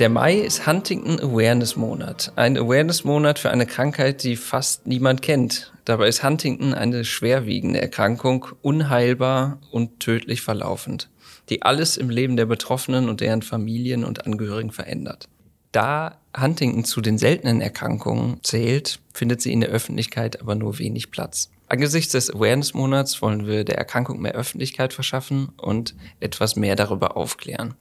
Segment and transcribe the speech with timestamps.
[0.00, 2.32] Der Mai ist Huntington Awareness Monat.
[2.34, 5.72] Ein Awareness Monat für eine Krankheit, die fast niemand kennt.
[5.84, 11.10] Dabei ist Huntington eine schwerwiegende Erkrankung, unheilbar und tödlich verlaufend,
[11.48, 15.28] die alles im Leben der Betroffenen und deren Familien und Angehörigen verändert.
[15.70, 21.12] Da Huntington zu den seltenen Erkrankungen zählt, findet sie in der Öffentlichkeit aber nur wenig
[21.12, 21.50] Platz.
[21.68, 27.74] Angesichts des Awareness-Monats wollen wir der Erkrankung mehr Öffentlichkeit verschaffen und etwas mehr darüber aufklären.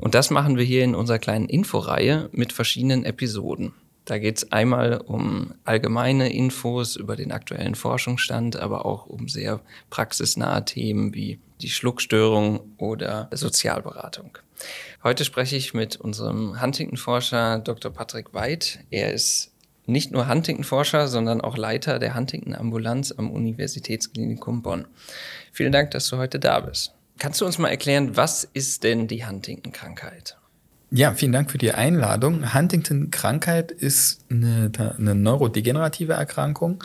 [0.00, 3.74] Und das machen wir hier in unserer kleinen Inforeihe mit verschiedenen Episoden.
[4.06, 9.60] Da geht es einmal um allgemeine Infos über den aktuellen Forschungsstand, aber auch um sehr
[9.90, 14.38] praxisnahe Themen wie die Schluckstörung oder Sozialberatung.
[15.04, 17.92] Heute spreche ich mit unserem Huntington-Forscher Dr.
[17.92, 18.80] Patrick Weid.
[18.90, 19.52] Er ist
[19.86, 24.86] nicht nur Huntington-Forscher, sondern auch Leiter der Huntington-Ambulanz am Universitätsklinikum Bonn.
[25.52, 26.94] Vielen Dank, dass du heute da bist.
[27.20, 30.38] Kannst du uns mal erklären, was ist denn die Huntington-Krankheit?
[30.90, 32.54] Ja, vielen Dank für die Einladung.
[32.54, 36.82] Huntington-Krankheit ist eine, eine, neurodegenerative Erkrankung,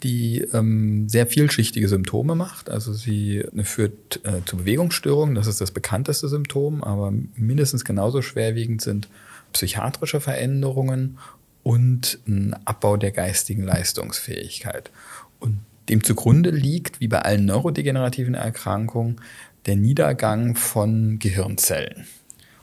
[0.00, 2.70] die ähm, sehr vielschichtige Symptome macht.
[2.70, 8.80] Also sie führt äh, zu Bewegungsstörungen, das ist das bekannteste Symptom, aber mindestens genauso schwerwiegend
[8.80, 9.08] sind
[9.52, 11.18] psychiatrische Veränderungen
[11.64, 14.92] und ein Abbau der geistigen Leistungsfähigkeit.
[15.40, 15.58] Und
[15.88, 19.20] dem zugrunde liegt, wie bei allen neurodegenerativen Erkrankungen,
[19.66, 22.06] der Niedergang von Gehirnzellen.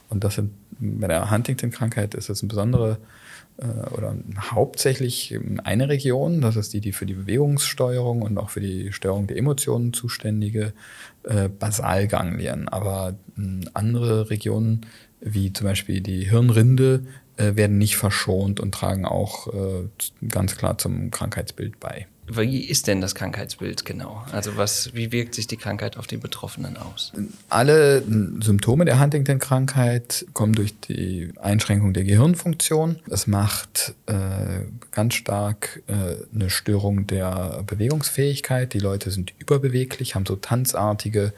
[0.09, 2.97] Und das sind, bei der Huntington-Krankheit ist das ein besondere
[3.57, 4.16] äh, oder
[4.52, 9.27] hauptsächlich eine Region, das ist die, die für die Bewegungssteuerung und auch für die Steuerung
[9.27, 10.73] der Emotionen zuständige
[11.23, 12.67] äh, Basalganglien.
[12.67, 13.41] Aber äh,
[13.73, 14.81] andere Regionen,
[15.19, 17.05] wie zum Beispiel die Hirnrinde,
[17.38, 19.88] äh, werden nicht verschont und tragen auch äh,
[20.27, 22.07] ganz klar zum Krankheitsbild bei.
[22.33, 24.23] Wie ist denn das Krankheitsbild genau?
[24.31, 27.11] Also was, wie wirkt sich die Krankheit auf die Betroffenen aus?
[27.49, 28.03] Alle
[28.41, 33.00] Symptome der Huntington-Krankheit kommen durch die Einschränkung der Gehirnfunktion.
[33.09, 34.13] Es macht äh,
[34.91, 38.73] ganz stark äh, eine Störung der Bewegungsfähigkeit.
[38.73, 41.33] Die Leute sind überbeweglich, haben so tanzartige,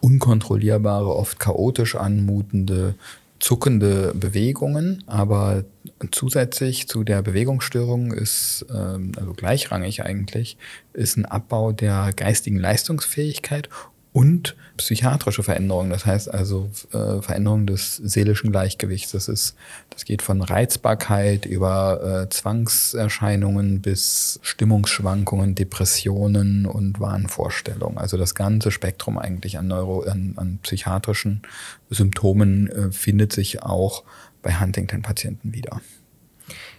[0.00, 2.94] unkontrollierbare, oft chaotisch anmutende
[3.40, 5.64] zuckende Bewegungen, aber
[6.10, 10.56] zusätzlich zu der Bewegungsstörung ist, ähm, also gleichrangig eigentlich,
[10.92, 13.68] ist ein Abbau der geistigen Leistungsfähigkeit
[14.12, 15.90] und psychiatrische Veränderungen.
[15.90, 19.12] Das heißt also äh, Veränderungen des seelischen Gleichgewichts.
[19.12, 19.54] Das ist,
[19.90, 27.98] das geht von Reizbarkeit über äh, Zwangserscheinungen bis Stimmungsschwankungen, Depressionen und Wahnvorstellungen.
[27.98, 31.42] Also das ganze Spektrum eigentlich an Neuro, an, an psychiatrischen
[31.90, 34.02] Symptomen äh, findet sich auch
[34.42, 35.80] bei Huntington-Patienten wieder.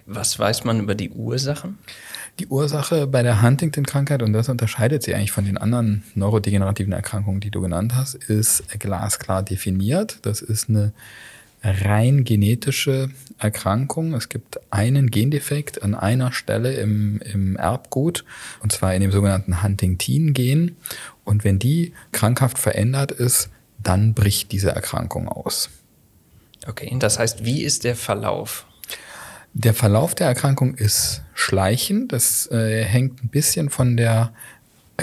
[0.06, 1.78] Was weiß man über die Ursachen?
[2.40, 7.42] Die Ursache bei der Huntington-Krankheit, und das unterscheidet sie eigentlich von den anderen neurodegenerativen Erkrankungen,
[7.42, 10.20] die du genannt hast, ist glasklar definiert.
[10.24, 10.94] Das ist eine
[11.64, 14.14] rein genetische Erkrankung.
[14.14, 18.26] Es gibt einen Gendefekt an einer Stelle im, im Erbgut,
[18.62, 20.78] und zwar in dem sogenannten Huntingtin-Gen.
[21.24, 23.50] Und wenn die krankhaft verändert ist,
[23.84, 25.70] dann bricht diese Erkrankung aus.
[26.68, 28.66] Okay, das heißt, wie ist der Verlauf?
[29.54, 32.14] Der Verlauf der Erkrankung ist schleichend.
[32.14, 34.32] Das äh, hängt ein bisschen von der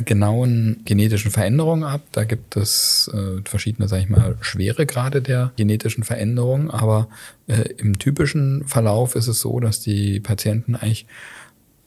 [0.04, 2.02] genauen genetischen Veränderung ab.
[2.12, 6.70] Da gibt es äh, verschiedene, sage ich mal, schwere Grade der genetischen Veränderung.
[6.70, 7.08] Aber
[7.46, 11.06] äh, im typischen Verlauf ist es so, dass die Patienten eigentlich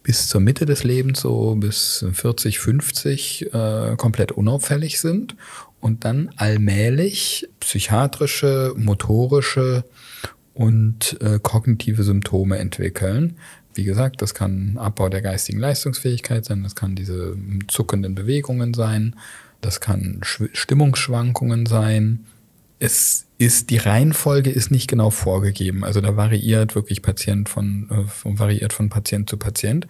[0.04, 5.36] bis zur Mitte des Lebens, so bis 40, 50, äh, komplett unauffällig sind
[5.80, 9.84] und dann allmählich psychiatrische, motorische
[10.54, 13.38] und äh, kognitive Symptome entwickeln.
[13.74, 19.16] Wie gesagt, das kann Abbau der geistigen Leistungsfähigkeit sein, das kann diese zuckenden Bewegungen sein,
[19.62, 22.26] das kann Stimmungsschwankungen sein.
[22.80, 25.84] Es ist, die Reihenfolge ist nicht genau vorgegeben.
[25.84, 29.88] Also da variiert wirklich Patient von, äh, variiert von Patient zu Patient.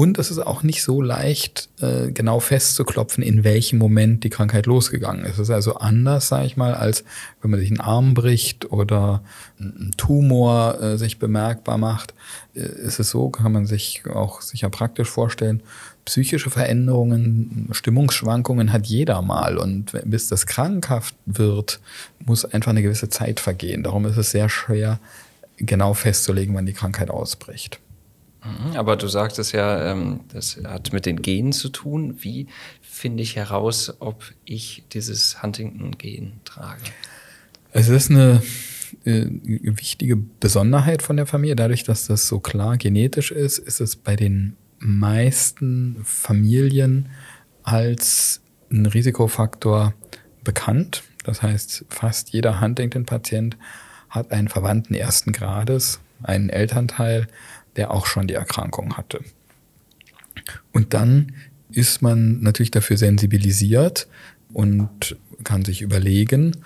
[0.00, 4.64] Und es ist auch nicht so leicht, äh, genau festzuklopfen, in welchem Moment die Krankheit
[4.64, 5.34] losgegangen ist.
[5.34, 7.04] Es ist also anders, sage ich mal, als
[7.42, 9.22] wenn man sich einen Arm bricht oder
[9.58, 12.14] ein Tumor äh, sich bemerkbar macht.
[12.54, 15.62] Äh, ist es so, kann man sich auch sicher praktisch vorstellen,
[16.06, 19.58] psychische Veränderungen, Stimmungsschwankungen hat jeder mal.
[19.58, 21.78] Und bis das krankhaft wird,
[22.24, 23.82] muss einfach eine gewisse Zeit vergehen.
[23.82, 24.98] Darum ist es sehr schwer,
[25.58, 27.80] genau festzulegen, wann die Krankheit ausbricht.
[28.44, 32.16] Mhm, aber du sagtest ja, ähm, das hat mit den Genen zu tun.
[32.20, 32.46] Wie
[32.80, 36.82] finde ich heraus, ob ich dieses Huntington-Gen trage?
[37.72, 38.42] Es ist eine
[39.04, 41.56] äh, wichtige Besonderheit von der Familie.
[41.56, 47.10] Dadurch, dass das so klar genetisch ist, ist es bei den meisten Familien
[47.62, 48.40] als
[48.70, 49.94] ein Risikofaktor
[50.42, 51.02] bekannt.
[51.24, 53.56] Das heißt, fast jeder Huntington-Patient
[54.08, 57.28] hat einen Verwandten ersten Grades, einen Elternteil,
[57.76, 59.20] der auch schon die Erkrankung hatte.
[60.72, 61.32] Und dann
[61.72, 64.08] ist man natürlich dafür sensibilisiert
[64.52, 66.56] und kann sich überlegen,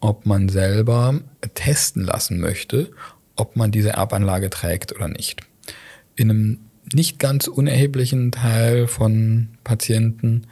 [0.00, 1.20] ob man selber
[1.54, 2.90] testen lassen möchte,
[3.36, 5.42] ob man diese Erbanlage trägt oder nicht.
[6.16, 6.58] In einem
[6.92, 10.46] nicht ganz unerheblichen Teil von Patienten,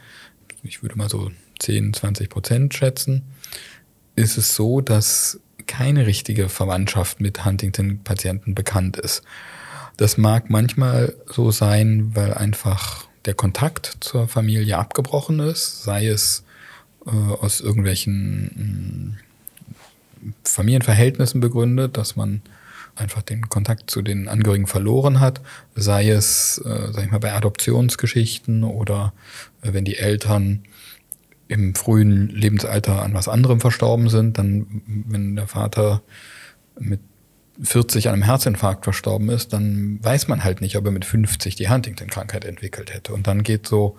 [0.63, 3.23] ich würde mal so 10, 20 Prozent schätzen,
[4.15, 9.21] ist es so, dass keine richtige Verwandtschaft mit Huntington-Patienten bekannt ist.
[9.99, 16.45] Das mag manchmal so sein, weil einfach der Kontakt zur Familie abgebrochen ist, sei es
[17.05, 19.17] äh, aus irgendwelchen
[20.23, 22.41] äh, Familienverhältnissen begründet, dass man
[22.95, 25.41] einfach den Kontakt zu den Angehörigen verloren hat,
[25.75, 29.11] sei es, äh, sag ich mal, bei Adoptionsgeschichten oder
[29.63, 30.63] äh, wenn die Eltern
[31.49, 36.01] im frühen Lebensalter an was anderem verstorben sind, dann, wenn der Vater
[36.79, 37.01] mit
[37.61, 41.55] 40 an einem Herzinfarkt verstorben ist, dann weiß man halt nicht, ob er mit 50
[41.55, 43.13] die Huntington-Krankheit entwickelt hätte.
[43.13, 43.97] Und dann geht so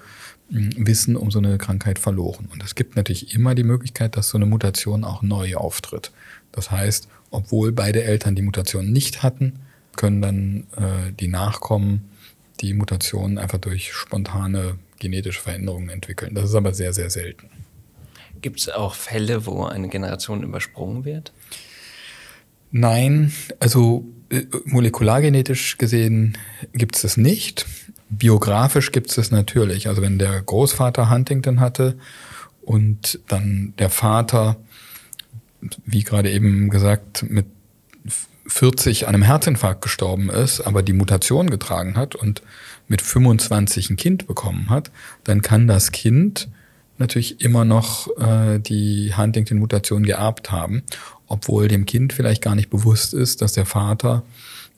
[0.51, 2.49] hm, Wissen um so eine Krankheit verloren.
[2.53, 6.11] Und es gibt natürlich immer die Möglichkeit, dass so eine Mutation auch neu auftritt.
[6.53, 9.61] Das heißt, obwohl beide Eltern die Mutation nicht hatten,
[9.97, 12.09] können dann äh, die Nachkommen
[12.61, 16.35] die Mutation einfach durch spontane genetische Veränderungen entwickeln.
[16.35, 17.49] Das ist aber sehr, sehr selten.
[18.43, 21.33] Gibt es auch Fälle, wo eine Generation übersprungen wird?
[22.71, 26.39] Nein, also äh, molekulargenetisch gesehen
[26.73, 27.67] gibt es das nicht.
[28.09, 29.89] Biografisch gibt es das natürlich.
[29.89, 31.97] Also wenn der Großvater Huntington hatte
[32.63, 34.57] und dann der Vater,
[35.85, 37.47] wie gerade eben gesagt, mit
[38.47, 42.43] 40 an einem Herzinfarkt gestorben ist, aber die Mutation getragen hat und
[42.89, 44.91] mit 25 ein Kind bekommen hat,
[45.25, 46.49] dann kann das Kind
[46.99, 50.83] natürlich immer noch äh, die Huntington-Mutation geerbt haben,
[51.31, 54.25] obwohl dem Kind vielleicht gar nicht bewusst ist, dass der Vater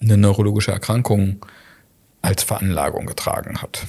[0.01, 1.45] eine neurologische Erkrankung
[2.21, 3.87] als Veranlagung getragen hat.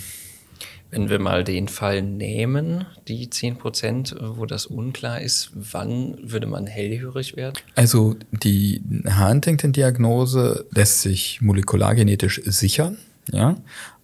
[0.89, 6.47] Wenn wir mal den Fall nehmen, die 10 Prozent, wo das unklar ist, wann würde
[6.47, 7.55] man hellhörig werden?
[7.75, 12.97] Also die Huntington-Diagnose lässt sich molekulargenetisch sichern,
[13.31, 13.57] ja,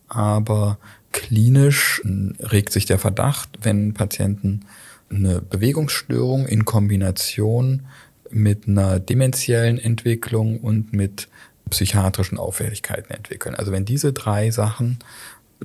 [0.07, 0.79] aber
[1.11, 2.01] klinisch
[2.39, 4.65] regt sich der Verdacht, wenn Patienten
[5.11, 7.83] eine Bewegungsstörung in Kombination
[8.31, 11.27] mit einer dementiellen Entwicklung und mit
[11.69, 13.55] psychiatrischen Auffälligkeiten entwickeln.
[13.55, 14.99] Also wenn diese drei Sachen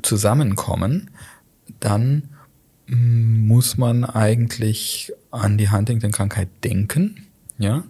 [0.03, 1.11] zusammenkommen,
[1.81, 2.29] dann
[2.87, 7.27] mm, muss man eigentlich an die Huntington-Krankheit denken,
[7.59, 7.85] ja,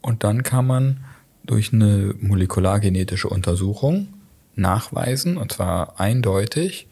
[0.00, 1.04] und dann kann man
[1.44, 4.08] durch eine molekulargenetische Untersuchung
[4.56, 6.88] nachweisen, und zwar eindeutig,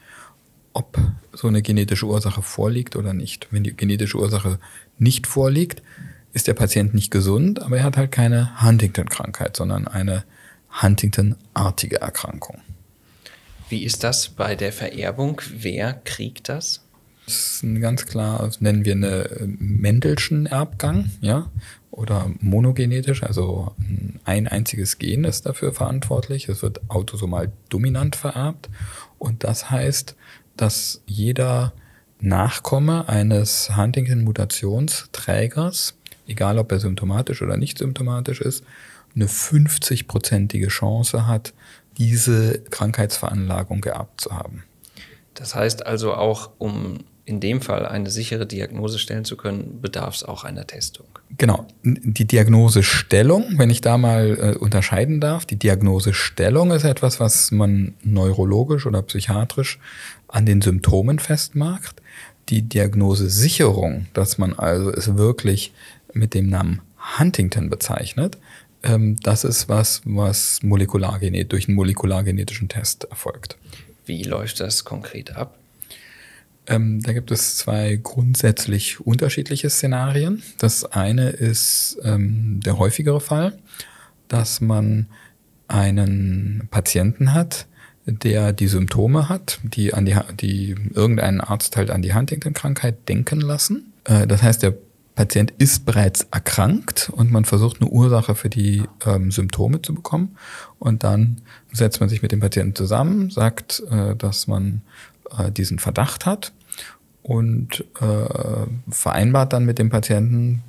[0.72, 0.98] ob
[1.32, 3.48] so eine genetische Ursache vorliegt oder nicht.
[3.50, 4.58] Wenn die genetische Ursache
[4.98, 5.82] nicht vorliegt,
[6.32, 10.24] ist der Patient nicht gesund, aber er hat halt keine Huntington-Krankheit, sondern eine
[10.80, 12.58] Huntington-artige Erkrankung.
[13.68, 15.40] Wie ist das bei der Vererbung?
[15.50, 16.82] Wer kriegt das?
[17.26, 21.50] Das ist ganz klar, das nennen wir eine äh, Mendelschen Erbgang, ja,
[21.90, 23.74] oder monogenetisch, also
[24.24, 26.48] ein einziges Gen ist dafür verantwortlich.
[26.48, 28.68] Es wird autosomal dominant vererbt
[29.18, 30.16] und das heißt,
[30.56, 31.72] dass jeder
[32.18, 35.94] Nachkomme eines Huntington-Mutationsträgers,
[36.32, 38.64] egal ob er symptomatisch oder nicht symptomatisch ist,
[39.14, 41.52] eine 50-prozentige Chance hat,
[41.98, 44.64] diese Krankheitsveranlagung geerbt zu haben.
[45.34, 50.16] Das heißt also auch, um in dem Fall eine sichere Diagnose stellen zu können, bedarf
[50.16, 51.06] es auch einer Testung.
[51.38, 51.66] Genau.
[51.84, 57.94] Die Diagnosestellung, wenn ich da mal äh, unterscheiden darf, die Diagnosestellung ist etwas, was man
[58.02, 59.78] neurologisch oder psychiatrisch
[60.28, 62.02] an den Symptomen festmacht.
[62.48, 65.72] Die Diagnosesicherung, dass man also es wirklich
[66.12, 66.80] mit dem Namen
[67.18, 68.38] Huntington bezeichnet,
[68.82, 73.56] ähm, das ist was, was molekulargenet durch einen molekulargenetischen Test erfolgt.
[74.06, 75.58] Wie läuft das konkret ab?
[76.66, 80.42] Ähm, da gibt es zwei grundsätzlich unterschiedliche Szenarien.
[80.58, 83.58] Das eine ist ähm, der häufigere Fall,
[84.28, 85.06] dass man
[85.66, 87.66] einen Patienten hat,
[88.06, 93.40] der die Symptome hat, die an die, die irgendeinen Arzt halt an die Huntington-Krankheit denken
[93.40, 93.92] lassen.
[94.04, 94.74] Äh, das heißt, der
[95.14, 100.36] Patient ist bereits erkrankt und man versucht eine Ursache für die ähm, Symptome zu bekommen.
[100.78, 101.42] Und dann
[101.72, 104.82] setzt man sich mit dem Patienten zusammen, sagt, äh, dass man
[105.38, 106.52] äh, diesen Verdacht hat
[107.22, 110.62] und äh, vereinbart dann mit dem Patienten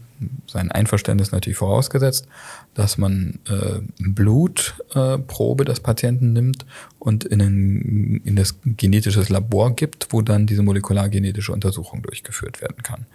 [0.48, 2.28] sein Einverständnis natürlich vorausgesetzt,
[2.74, 6.66] dass man äh, Blutprobe äh, des Patienten nimmt
[7.00, 12.84] und in, ein, in das genetisches Labor gibt, wo dann diese molekulargenetische Untersuchung durchgeführt werden
[12.84, 13.06] kann.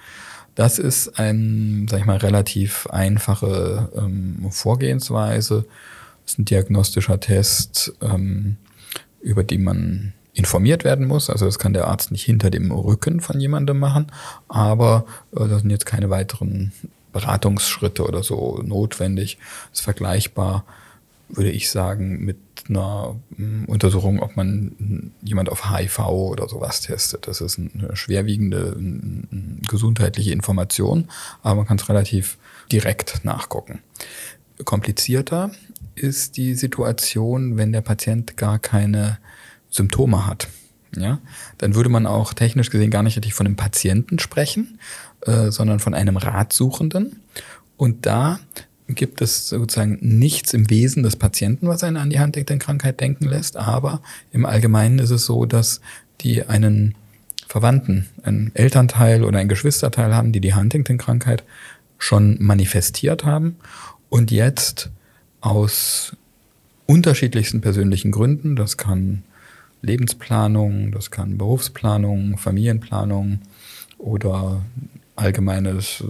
[0.58, 5.64] Das ist ein, sag ich mal, relativ einfache ähm, Vorgehensweise.
[6.24, 8.56] Das ist ein diagnostischer Test, ähm,
[9.20, 11.30] über die man informiert werden muss.
[11.30, 14.10] Also das kann der Arzt nicht hinter dem Rücken von jemandem machen,
[14.48, 16.72] aber äh, da sind jetzt keine weiteren
[17.12, 19.38] Beratungsschritte oder so notwendig.
[19.70, 20.64] Das ist vergleichbar,
[21.28, 22.36] würde ich sagen, mit
[22.68, 27.26] einer hm, Untersuchung, ob man jemand auf HIV oder sowas testet.
[27.26, 28.76] Das ist eine schwerwiegende
[29.68, 31.08] gesundheitliche Information,
[31.42, 32.38] aber man kann es relativ
[32.70, 33.80] direkt nachgucken.
[34.64, 35.50] Komplizierter
[35.94, 39.18] ist die Situation, wenn der Patient gar keine
[39.70, 40.48] Symptome hat.
[40.96, 41.20] Ja,
[41.58, 44.78] dann würde man auch technisch gesehen gar nicht richtig von einem Patienten sprechen,
[45.26, 47.20] äh, sondern von einem Ratsuchenden.
[47.76, 48.40] Und da
[48.88, 53.56] gibt es sozusagen nichts im Wesen des Patienten, was einen an die Huntington-Krankheit denken lässt,
[53.56, 54.00] aber
[54.32, 55.80] im Allgemeinen ist es so, dass
[56.20, 56.94] die einen
[57.46, 61.44] Verwandten, einen Elternteil oder einen Geschwisterteil haben, die die Huntington-Krankheit
[61.98, 63.56] schon manifestiert haben
[64.08, 64.90] und jetzt
[65.40, 66.16] aus
[66.86, 69.22] unterschiedlichsten persönlichen Gründen, das kann
[69.82, 73.40] Lebensplanung, das kann Berufsplanung, Familienplanung
[73.98, 74.62] oder
[75.18, 76.02] allgemeines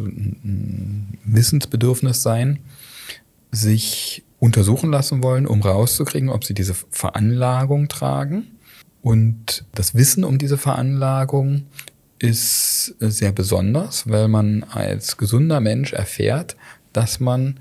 [1.25, 2.61] Wissensbedürfnis sein,
[3.51, 8.47] sich untersuchen lassen wollen, um rauszukriegen, ob sie diese Veranlagung tragen.
[9.03, 11.65] Und das Wissen um diese Veranlagung
[12.19, 16.57] ist sehr besonders, weil man als gesunder Mensch erfährt,
[16.93, 17.61] dass man,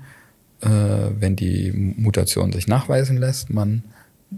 [0.60, 3.84] äh, wenn die Mutation sich nachweisen lässt, man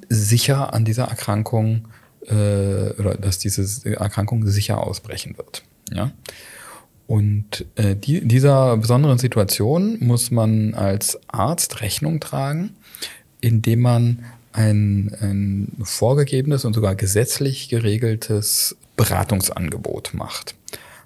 [0.08, 1.88] sicher an dieser Erkrankung
[2.26, 5.62] äh, oder dass diese Erkrankung sicher ausbrechen wird.
[5.90, 6.12] Ja?
[7.10, 12.76] Und äh, die, dieser besonderen Situation muss man als Arzt Rechnung tragen,
[13.40, 20.54] indem man ein, ein vorgegebenes und sogar gesetzlich geregeltes Beratungsangebot macht.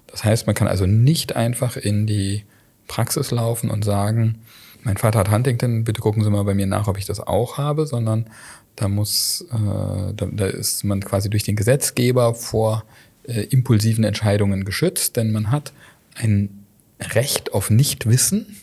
[0.05, 2.43] Das heißt, man kann also nicht einfach in die
[2.87, 4.35] Praxis laufen und sagen,
[4.83, 7.57] mein Vater hat Huntington, bitte gucken Sie mal bei mir nach, ob ich das auch
[7.57, 8.27] habe, sondern
[8.75, 12.83] da muss, äh, da, da ist man quasi durch den Gesetzgeber vor
[13.23, 15.73] äh, impulsiven Entscheidungen geschützt, denn man hat
[16.15, 16.65] ein
[16.99, 18.55] Recht auf Nichtwissen.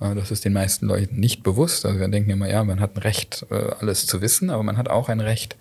[0.00, 1.84] Äh, das ist den meisten Leuten nicht bewusst.
[1.86, 4.76] Also wir denken immer, ja, man hat ein Recht, äh, alles zu wissen, aber man
[4.76, 5.56] hat auch ein Recht,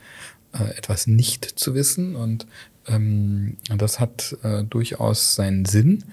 [0.53, 2.15] äh, etwas nicht zu wissen.
[2.15, 2.45] Und
[2.87, 4.37] ähm, das hat
[4.69, 6.03] durchaus seinen Sinn,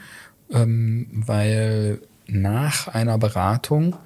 [0.50, 3.96] ähm, weil nach einer Beratung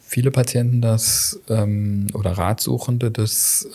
[0.00, 3.68] viele Patienten das ähm, oder Ratsuchende das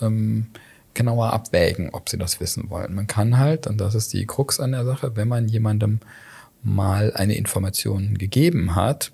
[0.93, 2.95] genauer abwägen, ob sie das wissen wollen.
[2.95, 5.99] Man kann halt, und das ist die Krux an der Sache, wenn man jemandem
[6.63, 9.11] mal eine Information gegeben hat,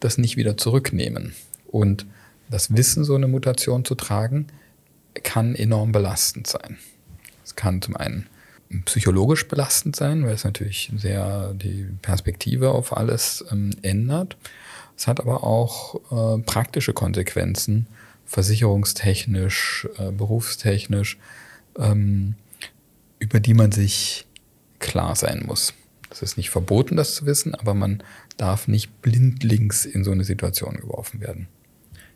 [0.00, 1.34] das nicht wieder zurücknehmen.
[1.66, 2.06] Und
[2.50, 4.46] das Wissen, so eine Mutation zu tragen,
[5.22, 6.78] kann enorm belastend sein.
[7.44, 8.26] Es kann zum einen
[8.84, 14.36] psychologisch belastend sein, weil es natürlich sehr die Perspektive auf alles ähm, ändert.
[14.96, 17.86] Es hat aber auch äh, praktische Konsequenzen,
[18.26, 21.18] versicherungstechnisch, äh, berufstechnisch,
[21.78, 22.34] ähm,
[23.18, 24.26] über die man sich
[24.78, 25.72] klar sein muss.
[26.14, 28.02] Es ist nicht verboten, das zu wissen, aber man
[28.36, 31.48] darf nicht blindlings in so eine Situation geworfen werden.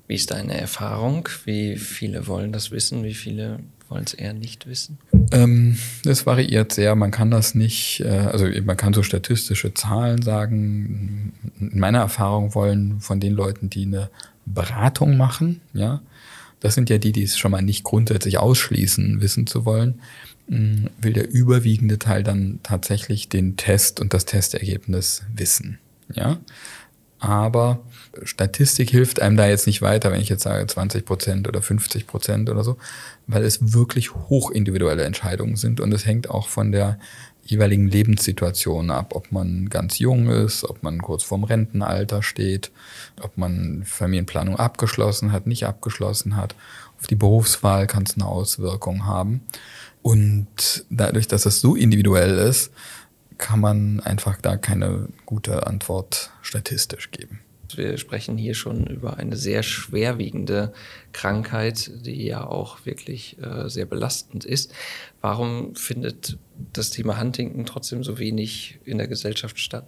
[0.06, 1.28] Wie ist deine Erfahrung?
[1.44, 3.02] Wie viele wollen das wissen?
[3.02, 4.98] Wie viele wollen es eher nicht wissen?
[5.32, 6.94] Ähm, das variiert sehr.
[6.94, 11.32] Man kann das nicht, äh, also man kann so statistische Zahlen sagen.
[11.58, 14.10] In meiner Erfahrung wollen von den Leuten, die eine
[14.46, 16.00] Beratung machen, ja,
[16.60, 20.00] das sind ja die, die es schon mal nicht grundsätzlich ausschließen, wissen zu wollen,
[20.48, 25.78] will der überwiegende Teil dann tatsächlich den Test und das Testergebnis wissen,
[26.14, 26.38] ja.
[27.20, 27.80] Aber
[28.22, 32.06] Statistik hilft einem da jetzt nicht weiter, wenn ich jetzt sage 20 Prozent oder 50
[32.06, 32.76] Prozent oder so,
[33.26, 36.98] weil es wirklich hochindividuelle Entscheidungen sind und es hängt auch von der
[37.44, 42.70] jeweiligen Lebenssituation ab, ob man ganz jung ist, ob man kurz vorm Rentenalter steht,
[43.22, 46.54] ob man Familienplanung abgeschlossen hat, nicht abgeschlossen hat.
[47.00, 49.40] Auf die Berufswahl kann es eine Auswirkung haben.
[50.08, 52.70] Und dadurch, dass es so individuell ist,
[53.36, 57.40] kann man einfach da keine gute Antwort statistisch geben.
[57.74, 60.72] Wir sprechen hier schon über eine sehr schwerwiegende
[61.12, 64.72] Krankheit, die ja auch wirklich äh, sehr belastend ist.
[65.20, 66.38] Warum findet
[66.72, 69.86] das Thema Huntington trotzdem so wenig in der Gesellschaft statt?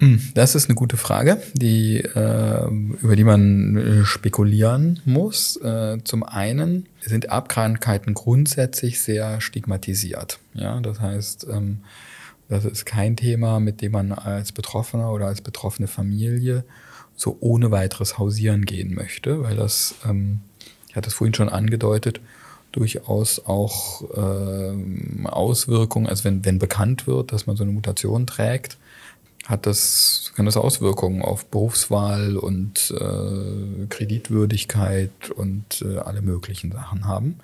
[0.00, 2.68] Hm, das ist eine gute Frage, die, äh,
[3.02, 5.56] über die man äh, spekulieren muss.
[5.56, 10.38] Äh, zum einen sind Erbkrankheiten grundsätzlich sehr stigmatisiert.
[10.54, 11.80] Ja, das heißt, ähm,
[12.48, 16.64] Das ist kein Thema, mit dem man als Betroffener oder als betroffene Familie
[17.14, 20.40] so ohne weiteres hausieren gehen möchte, weil das, ähm,
[20.88, 22.20] ich hatte es vorhin schon angedeutet,
[22.72, 28.78] durchaus auch äh, Auswirkungen, also wenn, wenn bekannt wird, dass man so eine Mutation trägt,
[29.48, 37.06] hat das, kann das Auswirkungen auf Berufswahl und äh, Kreditwürdigkeit und äh, alle möglichen Sachen
[37.06, 37.38] haben.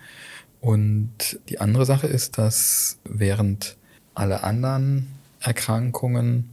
[0.61, 3.77] Und die andere Sache ist, dass während
[4.15, 5.07] alle anderen
[5.41, 6.51] Erkrankungen,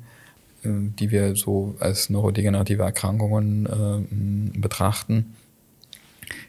[0.64, 5.36] äh, die wir so als neurodegenerative Erkrankungen äh, betrachten,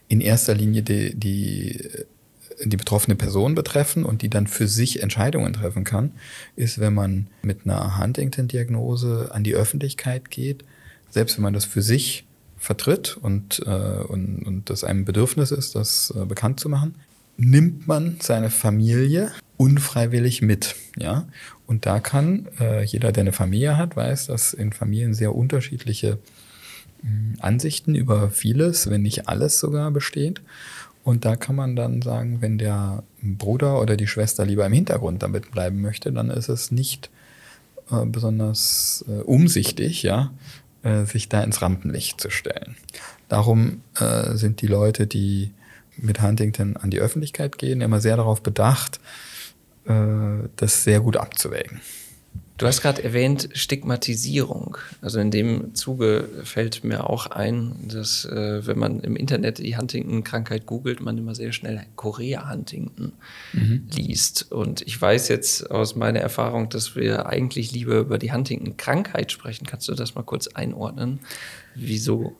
[0.06, 1.90] in erster Linie die, die
[2.64, 6.12] die betroffene Person betreffen und die dann für sich Entscheidungen treffen kann,
[6.56, 10.64] ist, wenn man mit einer Huntington-Diagnose an die Öffentlichkeit geht,
[11.10, 12.24] selbst wenn man das für sich
[12.58, 16.94] vertritt und, äh, und, und das einem Bedürfnis ist, das äh, bekannt zu machen,
[17.36, 20.76] nimmt man seine Familie unfreiwillig mit.
[20.96, 21.26] Ja?
[21.66, 26.18] Und da kann äh, jeder, der eine Familie hat, weiß, dass in Familien sehr unterschiedliche
[27.02, 30.40] hm, Ansichten über vieles, wenn nicht alles sogar besteht.
[31.04, 35.22] Und da kann man dann sagen, wenn der Bruder oder die Schwester lieber im Hintergrund
[35.22, 37.10] damit bleiben möchte, dann ist es nicht
[37.90, 40.32] äh, besonders äh, umsichtig, ja,
[40.82, 42.76] äh, sich da ins Rampenlicht zu stellen.
[43.28, 45.50] Darum äh, sind die Leute, die
[45.96, 49.00] mit Huntington an die Öffentlichkeit gehen, immer sehr darauf bedacht,
[49.86, 51.80] äh, das sehr gut abzuwägen.
[52.62, 54.76] Du hast gerade erwähnt Stigmatisierung.
[55.00, 59.76] Also in dem Zuge fällt mir auch ein, dass äh, wenn man im Internet die
[59.76, 63.14] Huntington-Krankheit googelt, man immer sehr schnell Korea-Huntington
[63.52, 63.88] mhm.
[63.92, 64.52] liest.
[64.52, 69.66] Und ich weiß jetzt aus meiner Erfahrung, dass wir eigentlich lieber über die Huntington-Krankheit sprechen.
[69.66, 71.18] Kannst du das mal kurz einordnen?
[71.74, 72.36] Wieso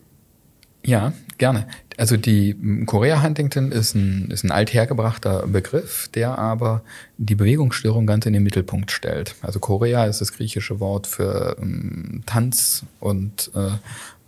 [0.84, 1.66] ja, gerne.
[1.96, 6.82] Also die Korea Huntington ist ein, ist ein althergebrachter Begriff, der aber
[7.18, 9.36] die Bewegungsstörung ganz in den Mittelpunkt stellt.
[9.42, 13.70] Also Korea ist das griechische Wort für ähm, Tanz und äh,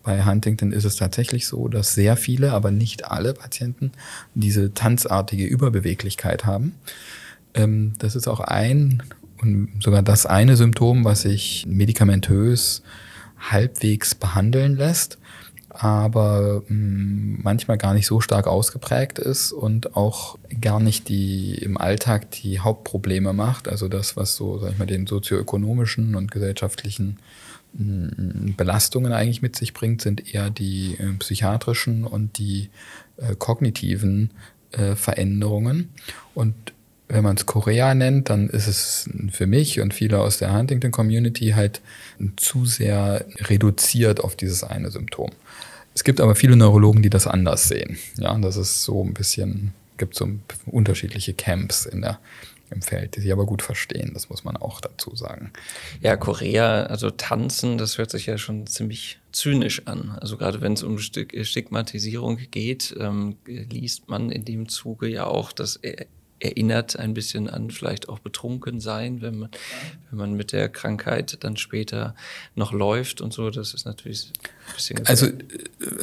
[0.03, 3.91] bei Huntington ist es tatsächlich so, dass sehr viele, aber nicht alle Patienten
[4.35, 6.75] diese tanzartige Überbeweglichkeit haben.
[7.55, 9.03] Ähm, das ist auch ein
[9.41, 12.83] und sogar das eine Symptom, was sich medikamentös
[13.39, 15.19] halbwegs behandeln lässt
[15.75, 21.77] aber mm, manchmal gar nicht so stark ausgeprägt ist und auch gar nicht die im
[21.77, 23.69] Alltag die Hauptprobleme macht.
[23.69, 27.19] Also das, was so, sag ich mal, den sozioökonomischen und gesellschaftlichen
[27.73, 32.71] mm, Belastungen eigentlich mit sich bringt, sind eher die äh, psychiatrischen und die
[33.17, 34.31] äh, kognitiven
[34.71, 35.91] äh, Veränderungen.
[36.35, 36.55] Und
[37.09, 41.51] wenn man es Korea nennt, dann ist es für mich und viele aus der Huntington-Community
[41.51, 41.81] halt
[42.37, 45.31] zu sehr reduziert auf dieses eine Symptom.
[45.95, 47.99] Es gibt aber viele Neurologen, die das anders sehen.
[48.19, 50.29] Ja, das ist so ein bisschen, gibt so
[50.67, 52.19] unterschiedliche Camps in der,
[52.71, 55.53] im Feld, die sie aber gut verstehen, das muss man auch dazu sagen.
[56.01, 60.17] Ja, Korea, also tanzen, das hört sich ja schon ziemlich zynisch an.
[60.21, 65.53] Also gerade wenn es um Stigmatisierung geht, ähm, liest man in dem Zuge ja auch,
[65.53, 65.79] dass
[66.45, 69.51] erinnert ein bisschen an vielleicht auch betrunken sein, wenn man,
[70.11, 72.15] wenn man mit der Krankheit dann später
[72.55, 73.51] noch läuft und so.
[73.51, 74.33] Das ist natürlich
[74.69, 75.07] ein bisschen.
[75.07, 75.33] Also, äh,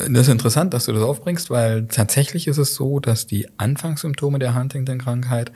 [0.10, 4.40] das ist interessant, dass du das aufbringst, weil tatsächlich ist es so, dass die Anfangssymptome
[4.40, 5.52] der Huntington-Krankheit,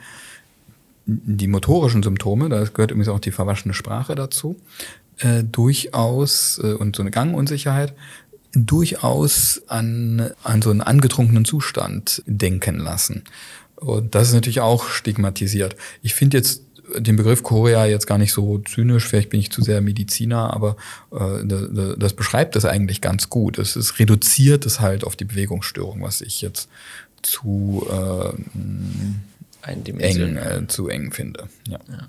[1.06, 4.56] die motorischen Symptome, da gehört übrigens auch die verwaschene Sprache dazu,
[5.18, 7.94] äh, durchaus äh, und so eine Gangunsicherheit
[8.56, 13.24] durchaus an, an so einen angetrunkenen Zustand denken lassen.
[13.76, 15.76] Und das ist natürlich auch stigmatisiert.
[16.02, 16.62] Ich finde jetzt
[16.94, 20.76] den Begriff Korea jetzt gar nicht so zynisch, vielleicht bin ich zu sehr Mediziner, aber
[21.12, 21.44] äh,
[21.98, 23.58] das beschreibt das eigentlich ganz gut.
[23.58, 26.68] Es ist reduziert es halt auf die Bewegungsstörung, was ich jetzt
[27.22, 31.48] zu äh, eng, äh, zu eng finde.
[31.68, 31.80] Ja.
[31.88, 32.08] ja.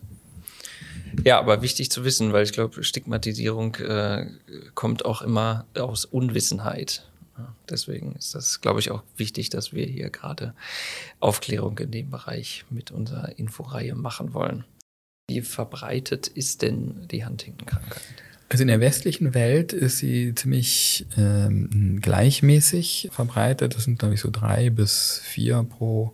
[1.24, 4.28] Ja, aber wichtig zu wissen, weil ich glaube, Stigmatisierung äh,
[4.76, 7.08] kommt auch immer aus Unwissenheit.
[7.70, 10.54] Deswegen ist das, glaube ich, auch wichtig, dass wir hier gerade
[11.20, 14.66] Aufklärung in dem Bereich mit unserer Inforeihe machen wollen.
[15.30, 18.02] Wie verbreitet ist denn die Huntington-Krankheit?
[18.50, 23.76] Also in der westlichen Welt ist sie ziemlich ähm, gleichmäßig verbreitet.
[23.76, 26.14] Das sind, glaube ich, so drei bis vier pro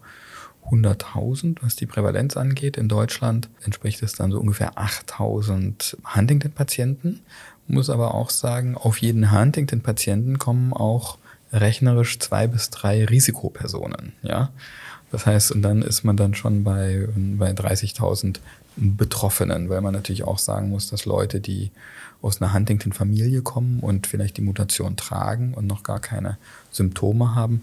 [0.71, 2.77] 100.000, was die Prävalenz angeht.
[2.77, 7.21] In Deutschland entspricht es dann so ungefähr 8.000 Huntington-Patienten.
[7.67, 11.17] Muss aber auch sagen, auf jeden Huntington-Patienten kommen auch
[11.52, 14.13] rechnerisch zwei bis drei Risikopersonen.
[14.21, 14.49] Ja,
[15.12, 18.39] das heißt, und dann ist man dann schon bei, bei 30.000
[18.76, 21.71] Betroffenen, weil man natürlich auch sagen muss, dass Leute, die
[22.23, 26.38] aus einer Huntington-Familie kommen und vielleicht die Mutation tragen und noch gar keine
[26.71, 27.62] Symptome haben,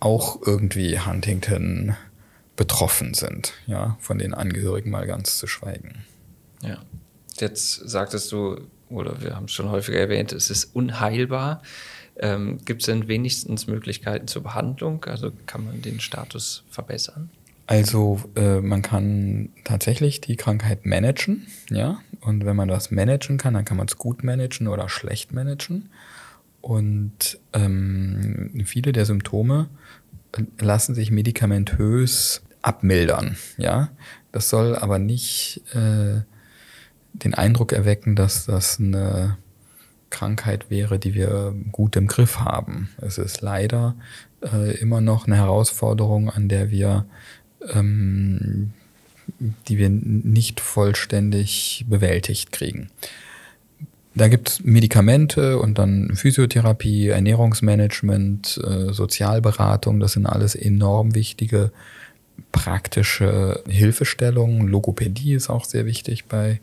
[0.00, 1.94] auch irgendwie Huntington
[2.56, 6.04] betroffen sind, ja, von den Angehörigen mal ganz zu schweigen.
[6.62, 6.78] Ja.
[7.38, 11.62] Jetzt sagtest du, oder wir haben es schon häufiger erwähnt, es ist unheilbar.
[12.20, 15.04] Ähm, Gibt es denn wenigstens Möglichkeiten zur Behandlung?
[15.04, 17.30] Also kann man den Status verbessern?
[17.68, 22.00] Also äh, man kann tatsächlich die Krankheit managen, ja.
[22.20, 25.90] Und wenn man das managen kann, dann kann man es gut managen oder schlecht managen.
[26.62, 29.68] Und ähm, viele der Symptome
[30.58, 33.90] lassen sich medikamentös abmildern, ja.
[34.32, 36.22] Das soll aber nicht äh,
[37.12, 39.36] den Eindruck erwecken, dass das eine
[40.10, 42.88] Krankheit wäre, die wir gut im Griff haben.
[43.00, 43.94] Es ist leider
[44.42, 47.06] äh, immer noch eine Herausforderung, an der wir,
[47.72, 48.72] ähm,
[49.68, 52.90] die wir nicht vollständig bewältigt kriegen.
[54.14, 60.00] Da gibt es Medikamente und dann Physiotherapie, Ernährungsmanagement, äh, Sozialberatung.
[60.00, 61.70] Das sind alles enorm wichtige
[62.52, 64.68] praktische Hilfestellungen.
[64.68, 66.60] Logopädie ist auch sehr wichtig bei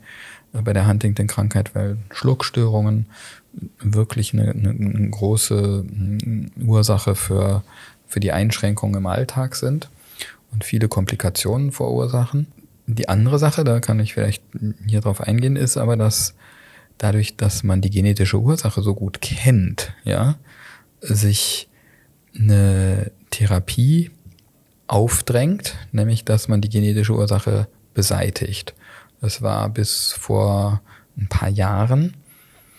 [0.62, 3.06] bei der Huntington-Krankheit, weil Schluckstörungen
[3.80, 5.84] wirklich eine, eine, große
[6.64, 7.62] Ursache für,
[8.06, 9.88] für die Einschränkungen im Alltag sind
[10.52, 12.46] und viele Komplikationen verursachen.
[12.86, 14.42] Die andere Sache, da kann ich vielleicht
[14.86, 16.34] hier drauf eingehen, ist aber, dass
[16.98, 20.36] dadurch, dass man die genetische Ursache so gut kennt, ja,
[21.00, 21.68] sich
[22.38, 24.10] eine Therapie
[24.86, 28.74] aufdrängt, nämlich dass man die genetische Ursache beseitigt.
[29.20, 30.80] Das war bis vor
[31.16, 32.14] ein paar Jahren,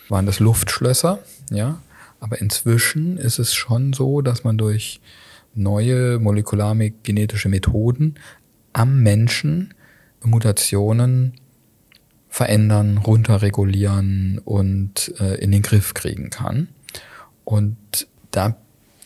[0.08, 1.18] waren das Luftschlösser,
[1.50, 1.80] ja.
[2.20, 5.00] Aber inzwischen ist es schon so, dass man durch
[5.54, 8.16] neue molekulargenetische Methoden
[8.72, 9.74] am Menschen
[10.24, 11.34] Mutationen
[12.28, 16.68] verändern, runterregulieren und äh, in den Griff kriegen kann.
[17.44, 17.76] Und
[18.30, 18.56] da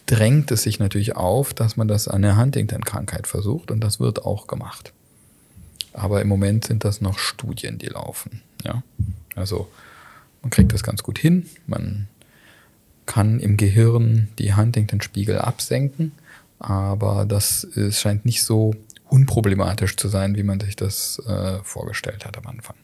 [0.06, 4.24] drängt es sich natürlich auf, dass man das an der Huntington-Krankheit versucht und das wird
[4.24, 4.92] auch gemacht.
[5.92, 8.42] Aber im Moment sind das noch Studien, die laufen.
[8.64, 8.82] Ja?
[9.36, 9.68] Also
[10.42, 11.48] man kriegt das ganz gut hin.
[11.66, 12.08] Man
[13.06, 16.12] kann im Gehirn die Huntington-Spiegel absenken,
[16.58, 18.74] aber das ist, scheint nicht so
[19.08, 22.76] unproblematisch zu sein, wie man sich das äh, vorgestellt hat am Anfang.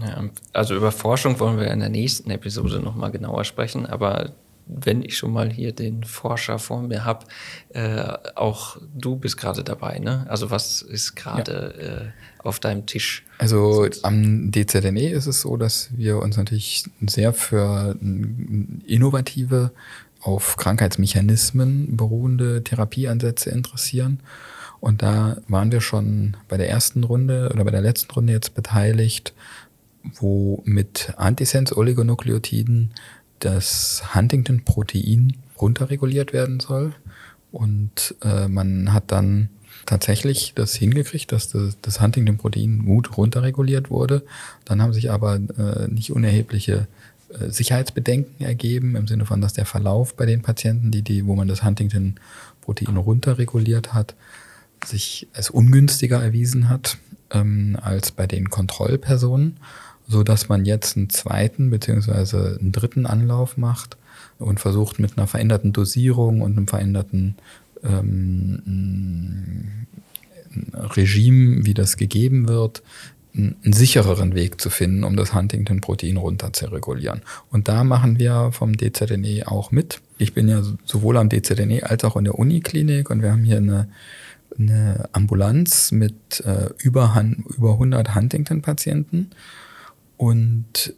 [0.00, 4.32] Ja, also über Forschung wollen wir in der nächsten Episode nochmal genauer sprechen, aber
[4.72, 7.26] wenn ich schon mal hier den Forscher vor mir habe,
[7.70, 10.26] äh, auch du bist gerade dabei, ne?
[10.28, 11.86] Also was ist gerade ja.
[11.86, 13.24] äh, auf deinem Tisch?
[13.38, 17.96] Also am DZNE ist es so, dass wir uns natürlich sehr für
[18.86, 19.72] innovative,
[20.22, 24.20] auf Krankheitsmechanismen beruhende Therapieansätze interessieren.
[24.80, 28.54] Und da waren wir schon bei der ersten Runde oder bei der letzten Runde jetzt
[28.54, 29.34] beteiligt,
[30.14, 32.92] wo mit Antisens-Oligonukleotiden
[33.40, 36.94] das Huntington-Protein runterreguliert werden soll.
[37.52, 39.48] Und äh, man hat dann
[39.86, 44.22] tatsächlich das hingekriegt, dass das, das Huntington-Protein gut runterreguliert wurde.
[44.64, 46.86] Dann haben sich aber äh, nicht unerhebliche
[47.30, 51.34] äh, Sicherheitsbedenken ergeben, im Sinne von, dass der Verlauf bei den Patienten, die, die, wo
[51.34, 54.14] man das Huntington-Protein runterreguliert hat,
[54.84, 56.98] sich als ungünstiger erwiesen hat
[57.30, 59.56] ähm, als bei den Kontrollpersonen
[60.10, 63.96] so dass man jetzt einen zweiten beziehungsweise einen dritten Anlauf macht
[64.38, 67.36] und versucht mit einer veränderten Dosierung und einem veränderten
[67.84, 69.86] ähm,
[70.74, 72.82] Regime, wie das gegeben wird,
[73.32, 77.22] einen sichereren Weg zu finden, um das Huntington-Protein runter zu regulieren.
[77.50, 80.00] Und da machen wir vom DZNE auch mit.
[80.18, 83.58] Ich bin ja sowohl am DZNE als auch in der Uniklinik und wir haben hier
[83.58, 83.88] eine,
[84.58, 87.24] eine Ambulanz mit äh, über,
[87.56, 89.30] über 100 Huntington-Patienten.
[90.20, 90.92] Und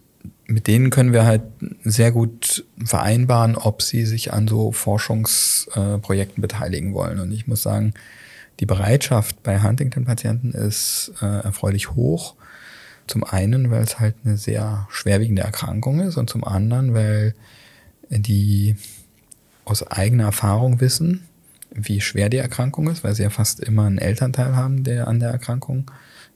[0.48, 1.42] mit denen können wir halt
[1.84, 7.20] sehr gut vereinbaren, ob sie sich an so Forschungsprojekten beteiligen wollen.
[7.20, 7.94] Und ich muss sagen,
[8.58, 12.34] die Bereitschaft bei Huntington-Patienten ist äh, erfreulich hoch.
[13.06, 17.36] Zum einen, weil es halt eine sehr schwerwiegende Erkrankung ist und zum anderen, weil
[18.10, 18.74] die
[19.64, 21.28] aus eigener Erfahrung wissen,
[21.70, 25.20] wie schwer die Erkrankung ist, weil sie ja fast immer einen Elternteil haben, der an
[25.20, 25.88] der Erkrankung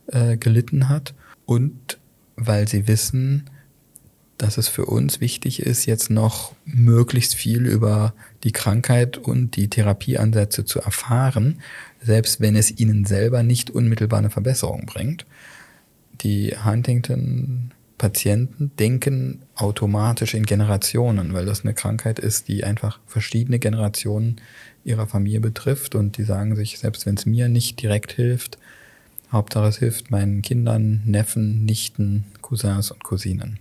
[0.07, 1.14] äh, gelitten hat.
[1.46, 1.99] Und
[2.37, 3.51] weil sie wissen,
[4.38, 9.68] dass es für uns wichtig ist, jetzt noch möglichst viel über die Krankheit und die
[9.68, 11.61] Therapieansätze zu erfahren,
[12.03, 15.27] selbst wenn es ihnen selber nicht unmittelbar eine Verbesserung bringt.
[16.20, 24.37] Die Huntington-Patienten denken automatisch in Generationen, weil das eine Krankheit ist, die einfach verschiedene Generationen
[24.85, 28.59] ihrer Familie betrifft und die sagen sich, selbst wenn es mir nicht direkt hilft,
[29.37, 33.59] Hauptsache es hilft meinen Kindern, Neffen, Nichten, Cousins und Cousinen.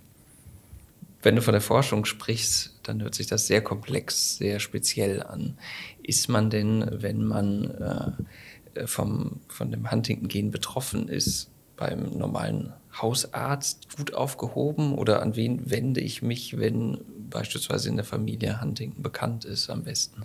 [1.22, 5.58] Wenn du von der Forschung sprichst, dann hört sich das sehr komplex, sehr speziell an.
[6.04, 8.16] Ist man denn, wenn man
[8.76, 15.70] äh, vom, von dem Huntington-Gen betroffen ist, beim normalen Hausarzt gut aufgehoben oder an wen
[15.70, 20.24] wende ich mich, wenn beispielsweise in der Familie Huntington bekannt ist am besten?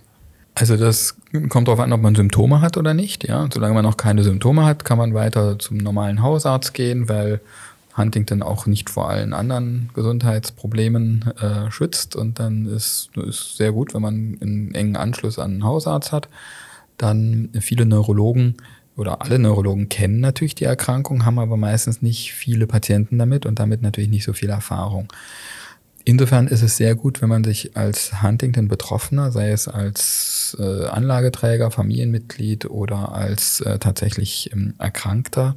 [0.54, 1.16] Also das
[1.48, 3.26] kommt darauf an, ob man Symptome hat oder nicht.
[3.26, 7.40] Ja, solange man noch keine Symptome hat, kann man weiter zum normalen Hausarzt gehen, weil
[7.96, 12.16] Huntington auch nicht vor allen anderen Gesundheitsproblemen äh, schützt.
[12.16, 16.28] Und dann ist es sehr gut, wenn man einen engen Anschluss an einen Hausarzt hat.
[16.98, 18.56] Dann viele Neurologen
[18.96, 23.58] oder alle Neurologen kennen natürlich die Erkrankung, haben aber meistens nicht viele Patienten damit und
[23.58, 25.08] damit natürlich nicht so viel Erfahrung.
[26.04, 31.70] Insofern ist es sehr gut, wenn man sich als Huntington-Betroffener, sei es als äh, Anlageträger,
[31.70, 35.56] Familienmitglied oder als äh, tatsächlich ähm, Erkrankter,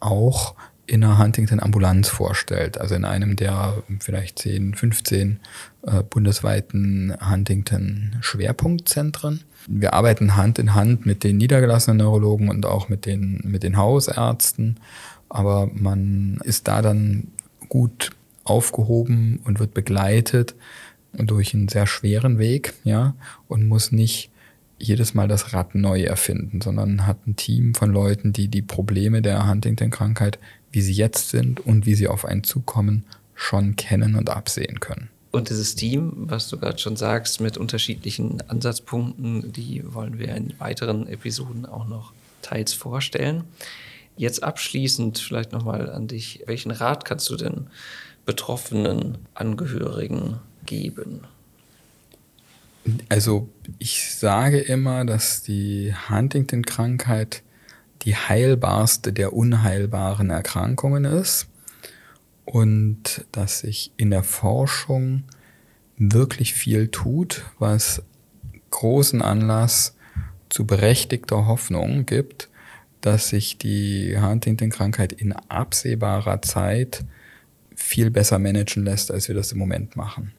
[0.00, 0.56] auch
[0.86, 5.38] in einer Huntington-Ambulanz vorstellt, also in einem der vielleicht 10, 15
[5.86, 9.44] äh, bundesweiten Huntington-Schwerpunktzentren.
[9.68, 13.76] Wir arbeiten Hand in Hand mit den niedergelassenen Neurologen und auch mit den, mit den
[13.76, 14.80] Hausärzten,
[15.28, 17.28] aber man ist da dann
[17.68, 18.10] gut
[18.44, 20.54] aufgehoben und wird begleitet
[21.12, 23.14] durch einen sehr schweren Weg, ja,
[23.48, 24.30] und muss nicht
[24.78, 29.20] jedes Mal das Rad neu erfinden, sondern hat ein Team von Leuten, die die Probleme
[29.20, 30.38] der Huntington-Krankheit,
[30.72, 35.10] wie sie jetzt sind und wie sie auf einen zukommen, schon kennen und absehen können.
[35.32, 40.54] Und dieses Team, was du gerade schon sagst, mit unterschiedlichen Ansatzpunkten, die wollen wir in
[40.58, 43.44] weiteren Episoden auch noch teils vorstellen.
[44.16, 46.42] Jetzt abschließend vielleicht nochmal an dich.
[46.46, 47.68] Welchen Rat kannst du denn
[48.26, 51.22] betroffenen Angehörigen geben?
[53.08, 57.42] Also ich sage immer, dass die Huntington-Krankheit
[58.02, 61.48] die heilbarste der unheilbaren Erkrankungen ist
[62.46, 65.24] und dass sich in der Forschung
[65.98, 68.02] wirklich viel tut, was
[68.70, 69.94] großen Anlass
[70.48, 72.48] zu berechtigter Hoffnung gibt,
[73.02, 77.04] dass sich die Huntington-Krankheit in absehbarer Zeit
[77.80, 80.32] viel besser managen lässt, als wir das im Moment machen.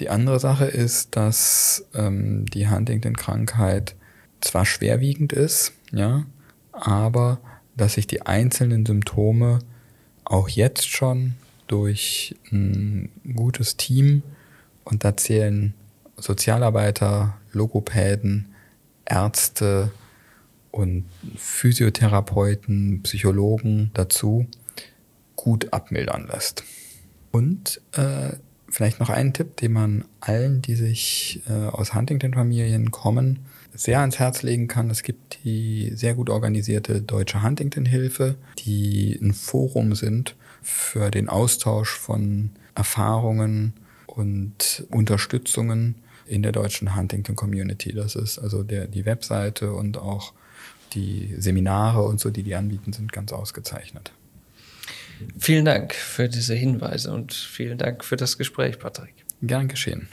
[0.00, 3.94] Die andere Sache ist, dass ähm, die Huntington-Krankheit
[4.40, 6.26] zwar schwerwiegend ist, ja,
[6.72, 7.38] aber
[7.76, 9.60] dass sich die einzelnen Symptome
[10.24, 11.34] auch jetzt schon
[11.66, 14.22] durch ein gutes Team
[14.84, 15.74] und da zählen
[16.16, 18.54] Sozialarbeiter, Logopäden,
[19.04, 19.90] Ärzte
[20.70, 21.04] und
[21.36, 24.46] Physiotherapeuten, Psychologen dazu
[25.36, 26.64] gut abmildern lässt.
[27.30, 28.36] Und äh,
[28.68, 33.40] vielleicht noch einen Tipp, den man allen, die sich äh, aus Huntington-Familien kommen,
[33.74, 34.90] sehr ans Herz legen kann.
[34.90, 41.90] Es gibt die sehr gut organisierte Deutsche Huntington-Hilfe, die ein Forum sind für den Austausch
[41.90, 43.74] von Erfahrungen
[44.06, 47.92] und Unterstützungen in der deutschen Huntington-Community.
[47.92, 50.32] Das ist also der, die Webseite und auch
[50.94, 54.12] die Seminare und so, die die anbieten, sind ganz ausgezeichnet.
[55.38, 59.14] Vielen Dank für diese Hinweise und vielen Dank für das Gespräch, Patrick.
[59.42, 60.08] Gern geschehen.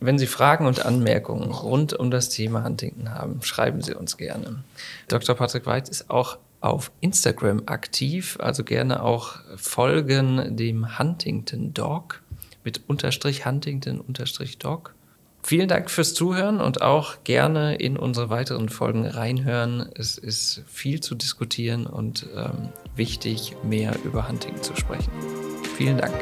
[0.00, 4.62] Wenn Sie Fragen und Anmerkungen rund um das Thema Huntington haben, schreiben Sie uns gerne.
[5.08, 5.34] Dr.
[5.34, 12.22] Patrick White ist auch auf Instagram aktiv, also gerne auch folgen dem Huntington Dog
[12.64, 14.95] mit Unterstrich Huntington Unterstrich Dog.
[15.46, 19.88] Vielen Dank fürs Zuhören und auch gerne in unsere weiteren Folgen reinhören.
[19.94, 25.12] Es ist viel zu diskutieren und ähm, wichtig, mehr über Hunting zu sprechen.
[25.76, 26.12] Vielen Dank.